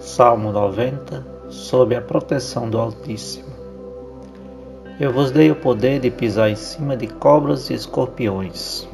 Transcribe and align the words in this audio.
Salmo 0.00 0.50
90 0.50 1.24
Sob 1.48 1.94
a 1.94 2.00
proteção 2.00 2.68
do 2.68 2.78
Altíssimo. 2.78 3.52
Eu 4.98 5.12
vos 5.12 5.30
dei 5.30 5.50
o 5.50 5.54
poder 5.54 6.00
de 6.00 6.10
pisar 6.10 6.50
em 6.50 6.56
cima 6.56 6.96
de 6.96 7.06
cobras 7.06 7.70
e 7.70 7.74
escorpiões. 7.74 8.88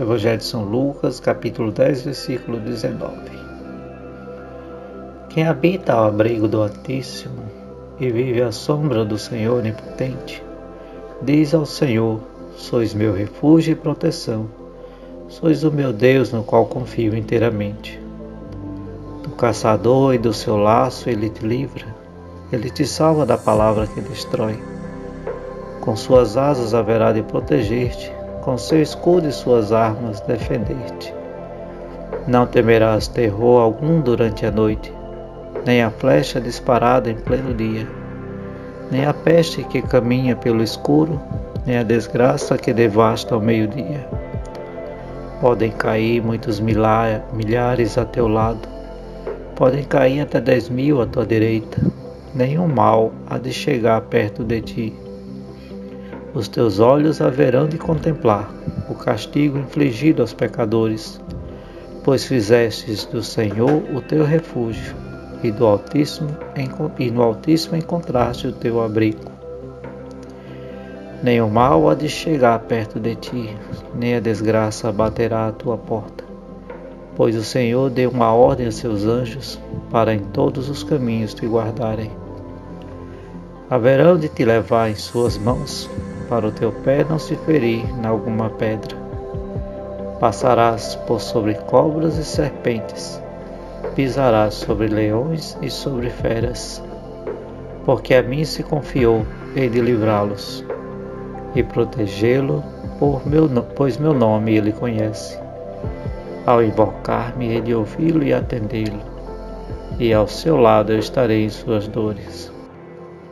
Evangelho 0.00 0.38
de 0.38 0.44
São 0.44 0.64
Lucas, 0.64 1.20
capítulo 1.20 1.70
10, 1.70 2.02
versículo 2.02 2.58
19. 2.58 3.14
Quem 5.28 5.46
habita 5.46 5.92
ao 5.92 6.08
abrigo 6.08 6.48
do 6.48 6.60
Altíssimo 6.60 7.44
e 8.00 8.10
vive 8.10 8.42
à 8.42 8.50
sombra 8.50 9.04
do 9.04 9.16
Senhor 9.16 9.58
Onipotente, 9.58 10.42
diz 11.22 11.54
ao 11.54 11.64
Senhor: 11.64 12.20
Sois 12.56 12.94
meu 12.94 13.14
refúgio 13.14 13.72
e 13.72 13.76
proteção, 13.76 14.48
sois 15.28 15.62
o 15.62 15.70
meu 15.70 15.92
Deus 15.92 16.32
no 16.32 16.42
qual 16.42 16.66
confio 16.66 17.16
inteiramente. 17.16 18.01
Do 19.32 19.36
caçador 19.36 20.14
e 20.14 20.18
do 20.18 20.30
seu 20.34 20.58
laço 20.58 21.08
ele 21.08 21.30
te 21.30 21.42
livra, 21.44 21.86
ele 22.52 22.68
te 22.68 22.84
salva 22.84 23.24
da 23.24 23.38
palavra 23.38 23.86
que 23.86 23.98
destrói. 23.98 24.62
Com 25.80 25.96
suas 25.96 26.36
asas 26.36 26.74
haverá 26.74 27.12
de 27.12 27.22
proteger-te 27.22 28.12
com 28.42 28.58
seu 28.58 28.82
escudo 28.82 29.26
e 29.26 29.32
suas 29.32 29.72
armas 29.72 30.20
defender-te. 30.20 31.14
Não 32.28 32.46
temerás 32.46 33.08
terror 33.08 33.62
algum 33.62 34.02
durante 34.02 34.44
a 34.44 34.50
noite, 34.50 34.92
nem 35.64 35.82
a 35.82 35.90
flecha 35.90 36.38
disparada 36.38 37.10
em 37.10 37.16
pleno 37.16 37.54
dia, 37.54 37.88
nem 38.90 39.06
a 39.06 39.14
peste 39.14 39.64
que 39.64 39.80
caminha 39.80 40.36
pelo 40.36 40.62
escuro, 40.62 41.18
nem 41.64 41.78
a 41.78 41.82
desgraça 41.82 42.58
que 42.58 42.72
devasta 42.72 43.34
ao 43.34 43.40
meio-dia. 43.40 44.06
Podem 45.40 45.70
cair 45.70 46.22
muitos 46.22 46.60
milhares 46.60 47.96
a 47.96 48.04
teu 48.04 48.28
lado, 48.28 48.71
podem 49.62 49.84
cair 49.84 50.22
até 50.22 50.40
dez 50.40 50.68
mil 50.68 51.00
à 51.00 51.06
tua 51.06 51.24
direita, 51.24 51.80
nenhum 52.34 52.66
mal 52.66 53.12
há 53.28 53.38
de 53.38 53.52
chegar 53.52 54.00
perto 54.00 54.42
de 54.42 54.60
ti 54.60 54.92
os 56.34 56.48
teus 56.48 56.80
olhos 56.80 57.20
haverão 57.20 57.68
de 57.68 57.78
contemplar 57.78 58.52
o 58.88 58.94
castigo 58.96 59.56
infligido 59.58 60.20
aos 60.20 60.32
pecadores, 60.32 61.20
pois 62.02 62.24
fizestes 62.24 63.04
do 63.04 63.22
Senhor 63.22 63.84
o 63.94 64.00
teu 64.00 64.24
refúgio, 64.24 64.96
e 65.44 65.52
do 65.52 65.64
Altíssimo 65.64 66.36
e 66.98 67.10
no 67.10 67.22
Altíssimo 67.22 67.76
encontraste 67.76 68.48
o 68.48 68.52
teu 68.52 68.82
abrigo. 68.82 69.30
O 71.22 71.48
mal 71.48 71.88
há 71.88 71.94
de 71.94 72.08
chegar 72.08 72.58
perto 72.60 72.98
de 72.98 73.14
ti, 73.14 73.56
nem 73.94 74.16
a 74.16 74.20
desgraça 74.20 74.90
baterá 74.90 75.46
à 75.46 75.52
tua 75.52 75.78
porta. 75.78 76.21
Pois 77.16 77.36
o 77.36 77.44
Senhor 77.44 77.90
deu 77.90 78.10
uma 78.10 78.32
ordem 78.32 78.66
a 78.66 78.72
seus 78.72 79.04
anjos 79.04 79.60
para 79.90 80.14
em 80.14 80.20
todos 80.20 80.70
os 80.70 80.82
caminhos 80.82 81.34
te 81.34 81.46
guardarem. 81.46 82.10
Haverão 83.68 84.18
de 84.18 84.28
te 84.28 84.44
levar 84.44 84.90
em 84.90 84.94
suas 84.94 85.36
mãos 85.36 85.88
para 86.28 86.46
o 86.46 86.52
teu 86.52 86.72
pé 86.72 87.04
não 87.04 87.18
se 87.18 87.36
ferir 87.36 87.84
em 87.98 88.06
alguma 88.06 88.48
pedra. 88.48 88.96
Passarás 90.18 90.94
por 90.94 91.20
sobre 91.20 91.54
cobras 91.54 92.16
e 92.16 92.24
serpentes, 92.24 93.20
pisarás 93.94 94.54
sobre 94.54 94.86
leões 94.86 95.58
e 95.60 95.68
sobre 95.68 96.08
feras. 96.08 96.82
Porque 97.84 98.14
a 98.14 98.22
mim 98.22 98.44
se 98.44 98.62
confiou, 98.62 99.26
hei 99.56 99.68
de 99.68 99.80
livrá-los 99.80 100.64
e 101.54 101.62
protegê-lo, 101.62 102.62
pois 103.76 103.98
meu 103.98 104.14
nome 104.14 104.56
ele 104.56 104.72
conhece. 104.72 105.41
Ao 106.44 106.60
invocar-me, 106.60 107.60
de 107.60 107.72
ouvi-lo 107.72 108.24
e 108.24 108.34
atendê-lo, 108.34 109.00
e 110.00 110.12
ao 110.12 110.26
seu 110.26 110.56
lado 110.56 110.92
eu 110.92 110.98
estarei 110.98 111.44
em 111.44 111.48
suas 111.48 111.86
dores. 111.86 112.52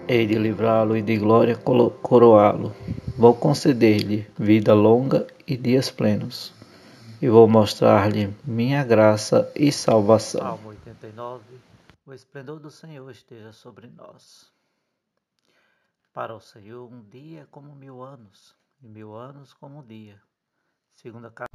Hei 0.07 0.29
de 0.29 0.35
livrá-lo 0.35 0.97
e 0.97 1.03
de 1.03 1.17
glória 1.17 1.57
coroá-lo. 1.57 2.73
Vou 3.19 3.35
conceder-lhe 3.35 4.29
vida 4.39 4.75
longa 4.75 5.27
e 5.45 5.57
dias 5.57 5.91
plenos, 5.91 6.55
e 7.21 7.29
vou 7.29 7.49
mostrar-lhe 7.49 8.33
minha 8.45 8.85
graça 8.85 9.51
e 9.57 9.73
salvação. 9.73 10.41
Salmo 10.41 10.69
89 10.69 11.43
O 12.07 12.15
esplendor 12.15 12.61
do 12.61 12.71
Senhor 12.71 13.11
esteja 13.11 13.53
sobre 13.53 13.89
nós. 13.89 14.53
Para 16.15 16.33
o 16.33 16.41
Senhor, 16.41 16.89
um 16.89 17.03
dia 17.11 17.41
é 17.41 17.47
como 17.51 17.75
mil 17.75 18.03
anos, 18.03 18.55
e 18.81 18.89
mil 18.89 19.17
anos 19.17 19.53
como 19.53 19.81
um 19.81 19.85
dia. 19.85 20.15
Segunda 20.95 21.29
carta. 21.29 21.51